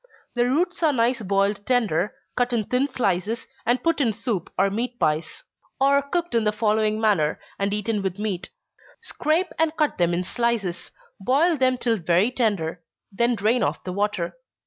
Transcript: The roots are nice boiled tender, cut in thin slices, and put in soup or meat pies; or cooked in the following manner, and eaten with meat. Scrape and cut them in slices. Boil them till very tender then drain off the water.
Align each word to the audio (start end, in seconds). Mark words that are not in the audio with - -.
The 0.33 0.49
roots 0.49 0.81
are 0.81 0.91
nice 0.91 1.21
boiled 1.21 1.63
tender, 1.67 2.15
cut 2.35 2.53
in 2.53 2.63
thin 2.63 2.87
slices, 2.87 3.45
and 3.67 3.83
put 3.83 4.01
in 4.01 4.13
soup 4.13 4.51
or 4.57 4.71
meat 4.71 4.97
pies; 4.99 5.43
or 5.79 6.01
cooked 6.01 6.33
in 6.33 6.43
the 6.43 6.51
following 6.51 6.99
manner, 6.99 7.39
and 7.59 7.71
eaten 7.71 8.01
with 8.01 8.17
meat. 8.17 8.49
Scrape 9.01 9.53
and 9.59 9.77
cut 9.77 9.99
them 9.99 10.11
in 10.15 10.23
slices. 10.23 10.89
Boil 11.19 11.55
them 11.55 11.77
till 11.77 11.97
very 11.97 12.31
tender 12.31 12.81
then 13.11 13.35
drain 13.35 13.61
off 13.61 13.83
the 13.83 13.93
water. 13.93 14.35